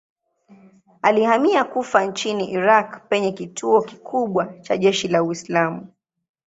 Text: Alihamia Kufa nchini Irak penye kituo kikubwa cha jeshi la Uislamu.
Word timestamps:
Alihamia 1.01 1.63
Kufa 1.63 2.05
nchini 2.05 2.51
Irak 2.51 3.09
penye 3.09 3.31
kituo 3.31 3.81
kikubwa 3.81 4.59
cha 4.61 4.77
jeshi 4.77 5.07
la 5.07 5.23
Uislamu. 5.23 5.87